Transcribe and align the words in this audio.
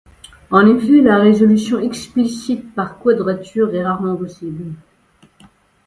En 0.49 0.65
effet 0.65 0.99
la 1.01 1.19
résolution 1.19 1.77
explicite, 1.79 2.73
par 2.73 2.97
quadrature 2.97 3.71
est 3.75 3.83
rarement 3.85 4.15
possible. 4.15 4.73